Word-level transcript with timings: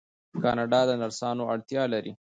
کاناډا 0.43 0.81
د 0.87 0.91
نرسانو 1.01 1.43
اړتیا 1.53 1.83
لري. 1.93 2.11